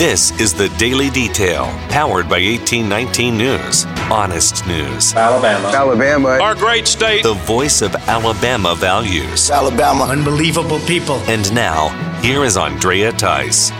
[0.00, 3.84] This is the Daily Detail, powered by 1819 News.
[4.10, 5.12] Honest news.
[5.12, 5.68] Alabama.
[5.68, 6.28] Alabama.
[6.40, 7.22] Our great state.
[7.22, 9.50] The voice of Alabama values.
[9.50, 10.04] Alabama.
[10.04, 11.16] Unbelievable people.
[11.28, 11.90] And now,
[12.22, 13.70] here is Andrea Tice.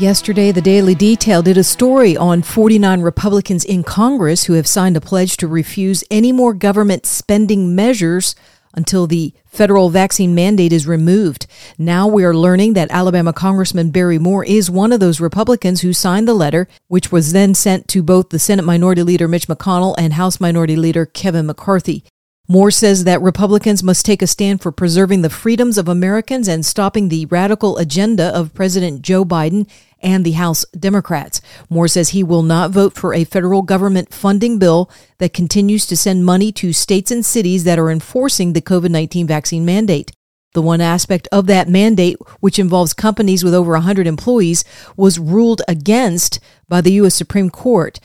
[0.00, 4.96] Yesterday, the Daily Detail did a story on 49 Republicans in Congress who have signed
[4.96, 8.34] a pledge to refuse any more government spending measures
[8.74, 11.46] until the federal vaccine mandate is removed.
[11.78, 15.92] Now we are learning that Alabama Congressman Barry Moore is one of those Republicans who
[15.92, 19.94] signed the letter, which was then sent to both the Senate Minority Leader Mitch McConnell
[19.96, 22.04] and House Minority Leader Kevin McCarthy.
[22.46, 26.64] Moore says that Republicans must take a stand for preserving the freedoms of Americans and
[26.64, 29.66] stopping the radical agenda of President Joe Biden
[30.02, 31.40] and the House Democrats.
[31.70, 35.96] Moore says he will not vote for a federal government funding bill that continues to
[35.96, 40.12] send money to states and cities that are enforcing the COVID 19 vaccine mandate.
[40.52, 44.64] The one aspect of that mandate, which involves companies with over 100 employees,
[44.96, 47.14] was ruled against by the U.S.
[47.14, 47.98] Supreme Court.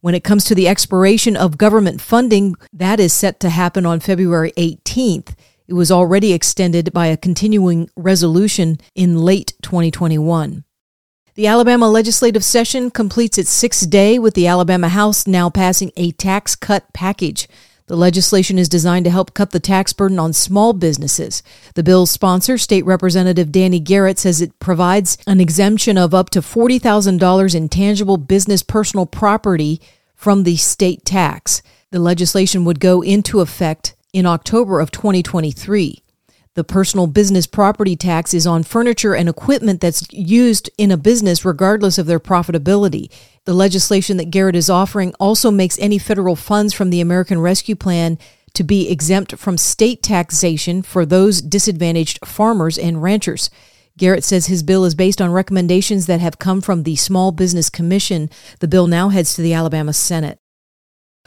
[0.00, 4.00] When it comes to the expiration of government funding, that is set to happen on
[4.00, 5.34] February 18th.
[5.66, 10.64] It was already extended by a continuing resolution in late 2021.
[11.34, 16.12] The Alabama legislative session completes its sixth day with the Alabama House now passing a
[16.12, 17.48] tax cut package.
[17.86, 21.42] The legislation is designed to help cut the tax burden on small businesses.
[21.74, 26.40] The bill's sponsor, State Representative Danny Garrett, says it provides an exemption of up to
[26.40, 29.80] $40,000 in tangible business personal property
[30.16, 31.62] from the state tax.
[31.92, 36.02] The legislation would go into effect in October of 2023.
[36.56, 41.44] The personal business property tax is on furniture and equipment that's used in a business
[41.44, 43.12] regardless of their profitability.
[43.44, 47.76] The legislation that Garrett is offering also makes any federal funds from the American Rescue
[47.76, 48.18] Plan
[48.54, 53.50] to be exempt from state taxation for those disadvantaged farmers and ranchers.
[53.98, 57.68] Garrett says his bill is based on recommendations that have come from the Small Business
[57.68, 58.30] Commission.
[58.60, 60.38] The bill now heads to the Alabama Senate.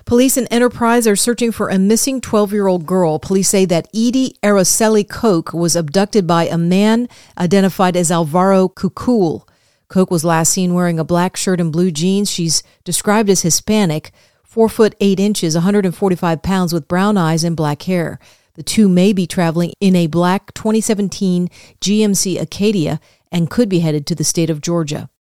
[0.10, 3.20] Police in Enterprise are searching for a missing 12 year old girl.
[3.20, 9.48] Police say that Edie Araceli Koch was abducted by a man identified as Alvaro Cucul.
[9.88, 12.32] Koch was last seen wearing a black shirt and blue jeans.
[12.32, 14.10] She's described as Hispanic,
[14.46, 18.18] 4 foot 8 inches, 145 pounds, with brown eyes and black hair.
[18.56, 21.50] The two may be traveling in a black 2017
[21.82, 23.00] GMC Acadia
[23.32, 25.12] and could be headed to the state of Georgia.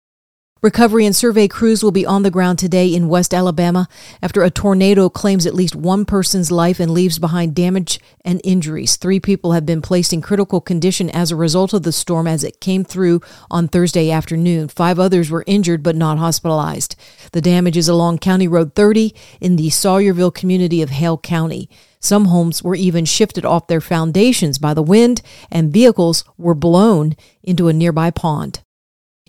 [0.61, 3.87] Recovery and survey crews will be on the ground today in West Alabama
[4.21, 8.97] after a tornado claims at least one person's life and leaves behind damage and injuries.
[8.97, 12.43] Three people have been placed in critical condition as a result of the storm as
[12.43, 14.67] it came through on Thursday afternoon.
[14.67, 16.97] Five others were injured but not hospitalized.
[17.31, 21.69] The damage is along County Road 30 in the Sawyerville community of Hale County.
[22.01, 27.15] Some homes were even shifted off their foundations by the wind, and vehicles were blown
[27.43, 28.59] into a nearby pond.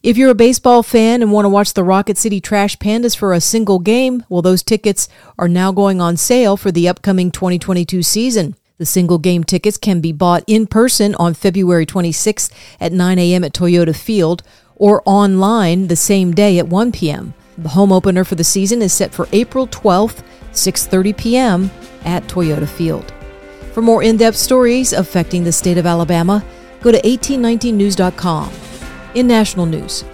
[0.03, 3.33] If you're a baseball fan and want to watch the Rocket City Trash Pandas for
[3.33, 8.03] a single game, well, those tickets are now going on sale for the upcoming 2022
[8.03, 8.57] season.
[8.79, 12.51] The single game tickets can be bought in person on February 26th
[12.81, 13.45] at 9 a.m.
[13.45, 14.43] at Toyota Field
[14.77, 17.35] or online the same day at 1 p.m.
[17.59, 20.23] The home opener for the season is set for April 12th,
[20.53, 21.71] 6:30 p.m
[22.05, 23.13] at Toyota Field.
[23.73, 26.45] For more in depth stories affecting the state of Alabama,
[26.81, 28.70] go to 1819news.com.
[29.13, 30.05] In national news,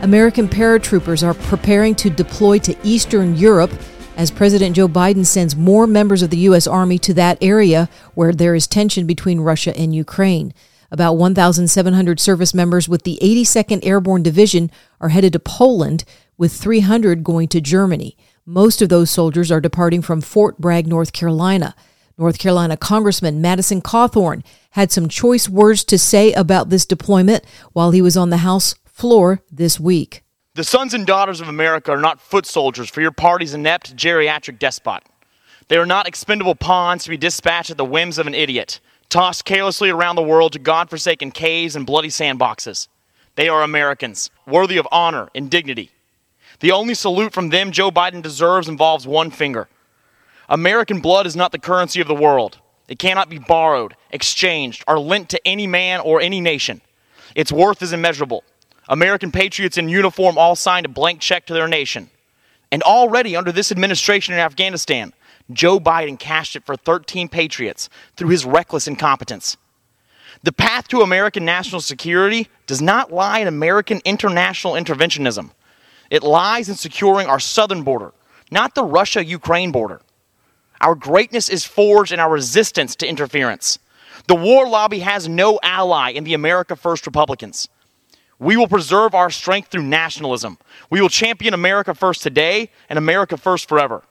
[0.00, 3.70] American paratroopers are preparing to deploy to Eastern Europe
[4.16, 6.66] as President Joe Biden sends more members of the U.S.
[6.66, 10.54] Army to that area where there is tension between Russia and Ukraine.
[10.90, 16.04] About 1,700 service members with the 82nd Airborne Division are headed to Poland,
[16.38, 18.16] with 300 going to Germany.
[18.46, 21.74] Most of those soldiers are departing from Fort Bragg, North Carolina.
[22.16, 24.42] North Carolina Congressman Madison Cawthorn
[24.78, 28.76] had some choice words to say about this deployment while he was on the House
[28.84, 30.22] floor this week.
[30.54, 34.60] The sons and daughters of America are not foot soldiers for your party's inept geriatric
[34.60, 35.02] despot.
[35.66, 38.78] They are not expendable pawns to be dispatched at the whims of an idiot,
[39.08, 42.86] tossed carelessly around the world to God-forsaken caves and bloody sandboxes.
[43.34, 45.90] They are Americans, worthy of honor and dignity.
[46.60, 49.68] The only salute from them Joe Biden deserves involves one finger.
[50.48, 52.58] American blood is not the currency of the world.
[52.88, 56.80] It cannot be borrowed, exchanged, or lent to any man or any nation.
[57.34, 58.44] Its worth is immeasurable.
[58.88, 62.08] American patriots in uniform all signed a blank check to their nation.
[62.72, 65.12] And already under this administration in Afghanistan,
[65.52, 69.56] Joe Biden cashed it for 13 patriots through his reckless incompetence.
[70.42, 75.50] The path to American national security does not lie in American international interventionism.
[76.10, 78.12] It lies in securing our southern border,
[78.50, 80.00] not the Russia Ukraine border.
[80.80, 83.78] Our greatness is forged in our resistance to interference.
[84.26, 87.68] The war lobby has no ally in the America First Republicans.
[88.38, 90.58] We will preserve our strength through nationalism.
[90.90, 94.02] We will champion America First today and America First forever.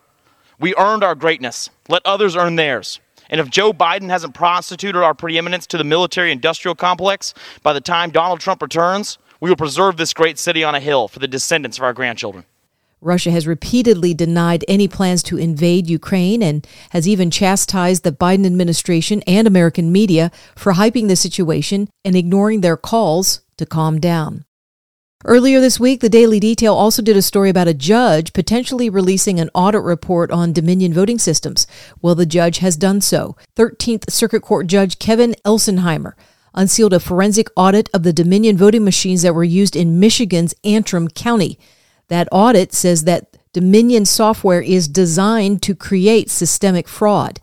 [0.59, 1.69] We earned our greatness.
[1.87, 2.99] Let others earn theirs.
[3.29, 7.81] And if Joe Biden hasn't prostituted our preeminence to the military industrial complex by the
[7.81, 11.27] time Donald Trump returns, we will preserve this great city on a hill for the
[11.27, 12.45] descendants of our grandchildren.
[13.01, 18.45] Russia has repeatedly denied any plans to invade Ukraine and has even chastised the Biden
[18.45, 24.45] administration and American media for hyping the situation and ignoring their calls to calm down.
[25.25, 29.39] Earlier this week, the Daily Detail also did a story about a judge potentially releasing
[29.39, 31.65] an audit report on Dominion voting systems.
[32.01, 33.35] Well, the judge has done so.
[33.55, 36.13] 13th Circuit Court Judge Kevin Elsenheimer
[36.53, 41.07] unsealed a forensic audit of the Dominion voting machines that were used in Michigan's Antrim
[41.07, 41.59] County.
[42.09, 47.39] That audit says that Dominion software is designed to create systemic fraud.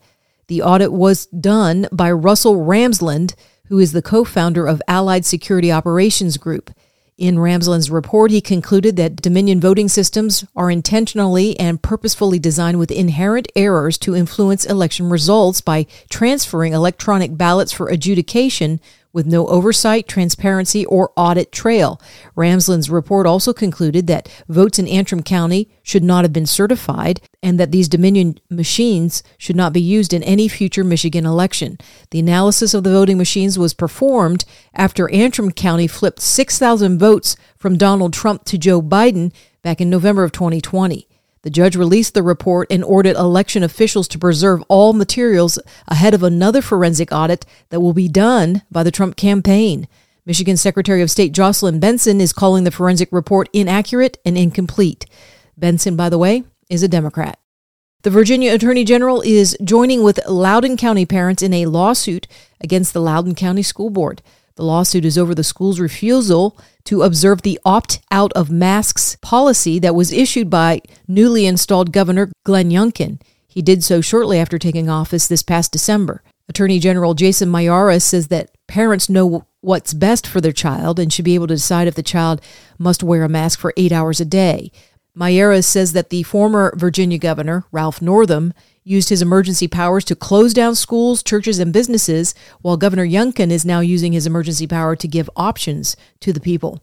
[0.47, 3.35] The audit was done by Russell Ramsland,
[3.67, 6.71] who is the co founder of Allied Security Operations Group.
[7.17, 12.91] In Ramsland's report, he concluded that Dominion voting systems are intentionally and purposefully designed with
[12.91, 18.81] inherent errors to influence election results by transferring electronic ballots for adjudication
[19.15, 21.99] with no oversight, transparency, or audit trail.
[22.35, 27.59] Ramsland's report also concluded that votes in Antrim County should not have been certified and
[27.59, 31.79] that these Dominion machines should not be used in any future Michigan election.
[32.11, 34.45] The analysis of the voting machines was performed
[34.75, 39.33] after Antrim County flipped 6,000 votes from Donald Trump to Joe Biden
[39.63, 41.09] back in November of 2020.
[41.45, 46.23] The judge released the report and ordered election officials to preserve all materials ahead of
[46.23, 49.87] another forensic audit that will be done by the Trump campaign.
[50.25, 55.05] Michigan Secretary of State Jocelyn Benson is calling the forensic report inaccurate and incomplete.
[55.55, 57.39] Benson, by the way, is a Democrat.
[58.05, 62.27] The Virginia Attorney General is joining with Loudoun County parents in a lawsuit
[62.59, 64.23] against the Loudoun County School Board.
[64.57, 69.81] The lawsuit is over the school's refusal to observe the opt out of masks policy
[69.81, 73.21] that was issued by newly installed Governor Glenn Youngkin.
[73.49, 76.23] He did so shortly after taking office this past December.
[76.49, 81.25] Attorney General Jason Miyares says that parents know what's best for their child and should
[81.25, 82.41] be able to decide if the child
[82.79, 84.71] must wear a mask for eight hours a day.
[85.17, 88.53] Miyares says that the former Virginia governor, Ralph Northam,
[88.85, 93.65] used his emergency powers to close down schools, churches, and businesses, while Governor Youngkin is
[93.65, 96.83] now using his emergency power to give options to the people.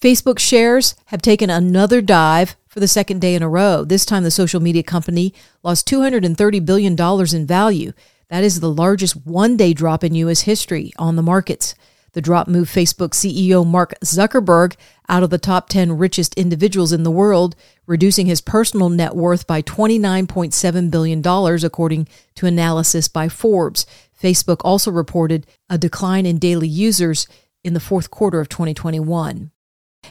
[0.00, 3.84] Facebook shares have taken another dive for the second day in a row.
[3.84, 5.32] This time, the social media company
[5.62, 6.96] lost $230 billion
[7.34, 7.92] in value.
[8.28, 10.42] That is the largest one day drop in U.S.
[10.42, 11.74] history on the markets.
[12.16, 14.74] The drop moved Facebook CEO Mark Zuckerberg
[15.06, 17.54] out of the top 10 richest individuals in the world,
[17.86, 21.22] reducing his personal net worth by $29.7 billion,
[21.62, 23.84] according to analysis by Forbes.
[24.18, 27.28] Facebook also reported a decline in daily users
[27.62, 29.50] in the fourth quarter of 2021.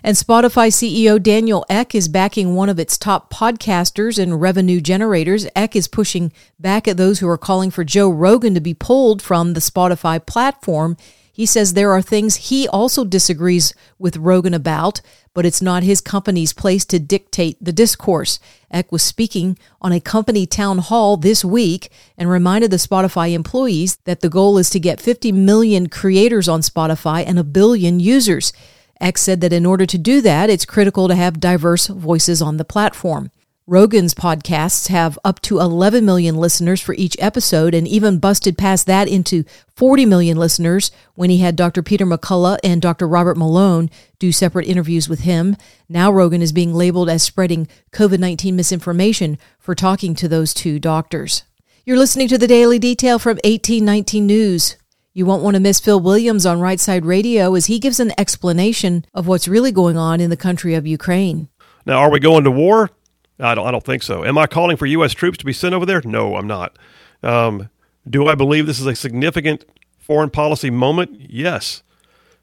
[0.03, 5.47] And Spotify CEO Daniel Ek is backing one of its top podcasters and revenue generators.
[5.55, 9.23] Ek is pushing back at those who are calling for Joe Rogan to be pulled
[9.23, 10.97] from the Spotify platform
[11.35, 15.01] he says there are things he also disagrees with Rogan about,
[15.33, 18.39] but it's not his company's place to dictate the discourse.
[18.71, 23.97] Ek was speaking on a company town hall this week and reminded the Spotify employees
[24.05, 28.53] that the goal is to get 50 million creators on Spotify and a billion users.
[29.01, 32.55] Ek said that in order to do that, it's critical to have diverse voices on
[32.55, 33.29] the platform.
[33.67, 38.85] Rogan's podcasts have up to 11 million listeners for each episode and even busted past
[38.85, 39.43] that into
[39.75, 41.81] 40 million listeners when he had Dr.
[41.81, 43.07] Peter McCullough and Dr.
[43.07, 45.57] Robert Malone do separate interviews with him.
[45.89, 50.77] Now Rogan is being labeled as spreading COVID 19 misinformation for talking to those two
[50.77, 51.41] doctors.
[51.85, 54.75] You're listening to the Daily Detail from 1819 News.
[55.11, 58.11] You won't want to miss Phil Williams on Right Side Radio as he gives an
[58.15, 61.49] explanation of what's really going on in the country of Ukraine.
[61.87, 62.91] Now, are we going to war?
[63.39, 64.23] I don't, I don't think so.
[64.23, 65.13] Am I calling for U.S.
[65.13, 66.01] troops to be sent over there?
[66.05, 66.77] No, I'm not.
[67.21, 67.69] Um,
[68.09, 69.65] do I believe this is a significant
[69.99, 71.19] foreign policy moment?
[71.29, 71.83] Yes.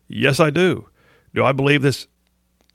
[0.09, 0.89] Yes, I do.
[1.35, 2.09] Do I believe this,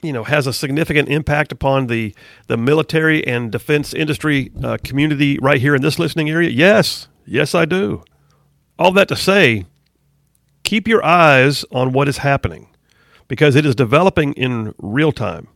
[0.02, 2.16] you know, has a significant impact upon the,
[2.48, 6.50] the military and defense industry uh, community right here in this listening area?
[6.50, 7.08] Yes.
[7.26, 8.04] Yes, I do.
[8.80, 9.66] All that to say,
[10.64, 12.70] keep your eyes on what is happening
[13.28, 15.50] because it is developing in real time.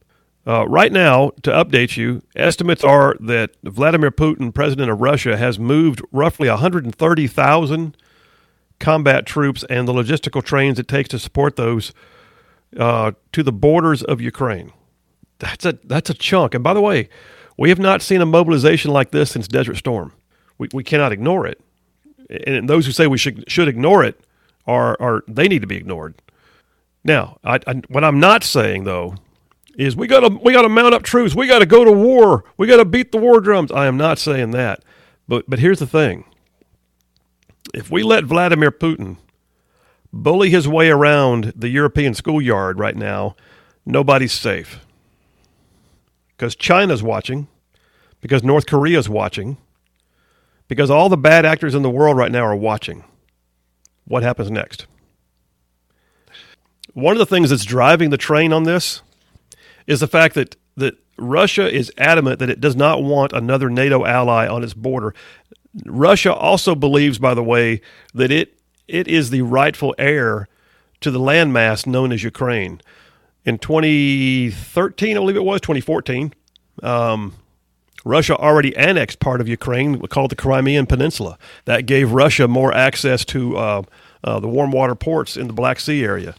[0.45, 5.59] Uh, right now, to update you, estimates are that Vladimir Putin, president of Russia, has
[5.59, 7.97] moved roughly 130,000
[8.79, 11.93] combat troops and the logistical trains it takes to support those
[12.77, 14.73] uh, to the borders of Ukraine.
[15.39, 16.55] That's a that's a chunk.
[16.55, 17.09] And by the way,
[17.57, 20.13] we have not seen a mobilization like this since Desert Storm.
[20.57, 21.59] We, we cannot ignore it.
[22.29, 24.19] and those who say we should should ignore it
[24.65, 26.15] are are they need to be ignored.
[27.03, 29.15] Now, I, I, what I'm not saying though
[29.77, 31.35] is we got to we got to mount up troops.
[31.35, 32.43] We got to go to war.
[32.57, 33.71] We got to beat the war drums.
[33.71, 34.83] I am not saying that.
[35.27, 36.25] But but here's the thing.
[37.73, 39.17] If we let Vladimir Putin
[40.11, 43.35] bully his way around the European schoolyard right now,
[43.85, 44.85] nobody's safe.
[46.29, 47.47] Because China's watching,
[48.19, 49.57] because North Korea's watching,
[50.67, 53.03] because all the bad actors in the world right now are watching.
[54.05, 54.87] What happens next?
[56.93, 59.01] One of the things that's driving the train on this
[59.87, 64.05] is the fact that, that Russia is adamant that it does not want another NATO
[64.05, 65.13] ally on its border.
[65.85, 67.81] Russia also believes, by the way,
[68.13, 68.57] that it
[68.87, 70.49] it is the rightful heir
[70.99, 72.81] to the landmass known as Ukraine.
[73.45, 76.33] In 2013, I believe it was 2014,
[76.83, 77.33] um,
[78.03, 81.37] Russia already annexed part of Ukraine called the Crimean Peninsula.
[81.65, 83.81] That gave Russia more access to uh,
[84.23, 86.35] uh, the warm water ports in the Black Sea area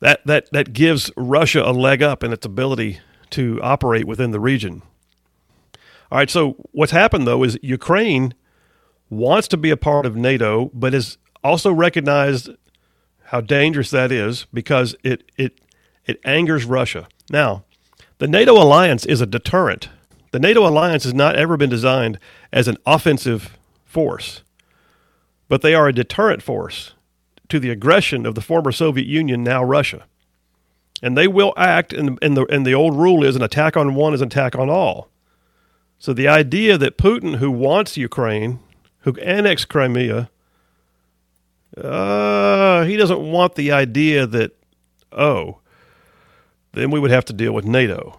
[0.00, 3.00] that that that gives Russia a leg up in its ability
[3.30, 4.82] to operate within the region.
[6.10, 8.34] All right, so what's happened though is Ukraine
[9.10, 12.50] wants to be a part of NATO, but has also recognized
[13.24, 15.60] how dangerous that is because it it
[16.06, 17.08] it angers Russia.
[17.30, 17.64] Now,
[18.18, 19.90] the NATO alliance is a deterrent.
[20.30, 22.18] The NATO alliance has not ever been designed
[22.52, 24.42] as an offensive force,
[25.48, 26.94] but they are a deterrent force
[27.48, 30.04] to the aggression of the former Soviet Union, now Russia.
[31.02, 33.94] And they will act, and, and, the, and the old rule is an attack on
[33.94, 35.08] one is an attack on all.
[35.98, 38.60] So the idea that Putin, who wants Ukraine,
[39.00, 40.30] who annexed Crimea,
[41.76, 44.52] uh, he doesn't want the idea that,
[45.12, 45.58] oh,
[46.72, 48.18] then we would have to deal with NATO.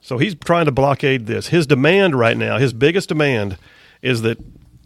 [0.00, 1.48] So he's trying to blockade this.
[1.48, 3.56] His demand right now, his biggest demand,
[4.02, 4.38] is that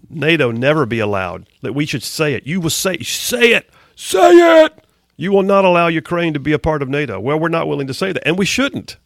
[0.08, 1.48] NATO never be allowed.
[1.62, 2.46] That we should say it.
[2.46, 3.70] You will say say it.
[3.94, 4.84] Say it.
[5.16, 7.18] You will not allow Ukraine to be a part of NATO.
[7.18, 8.98] Well, we're not willing to say that, and we shouldn't.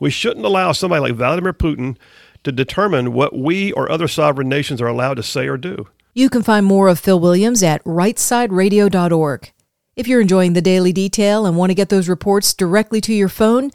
[0.00, 1.96] We shouldn't allow somebody like Vladimir Putin
[2.42, 5.86] to determine what we or other sovereign nations are allowed to say or do.
[6.14, 9.52] You can find more of Phil Williams at rightsideradio.org.
[9.94, 13.28] If you're enjoying the daily detail and want to get those reports directly to your
[13.28, 13.70] phone,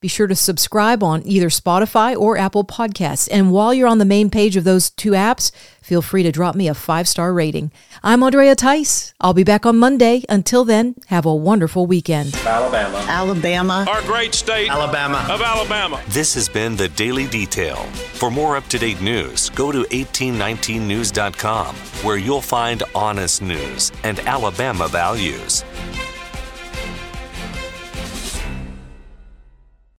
[0.00, 3.28] be sure to subscribe on either Spotify or Apple Podcasts.
[3.30, 5.52] And while you're on the main page of those two apps,
[5.82, 7.70] feel free to drop me a five star rating.
[8.02, 9.12] I'm Andrea Tice.
[9.20, 10.24] I'll be back on Monday.
[10.28, 12.34] Until then, have a wonderful weekend.
[12.46, 13.04] Alabama.
[13.08, 13.84] Alabama.
[13.90, 14.70] Our great state.
[14.70, 15.26] Alabama.
[15.28, 16.02] Of Alabama.
[16.08, 17.76] This has been the Daily Detail.
[18.14, 24.18] For more up to date news, go to 1819news.com, where you'll find honest news and
[24.20, 25.62] Alabama values.